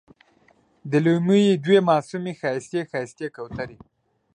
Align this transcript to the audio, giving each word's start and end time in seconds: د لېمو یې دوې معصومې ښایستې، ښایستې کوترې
د 0.91 0.91
لېمو 1.05 1.35
یې 1.47 1.53
دوې 1.65 1.79
معصومې 1.89 2.33
ښایستې، 2.39 2.79
ښایستې 2.91 3.27
کوترې 3.35 3.77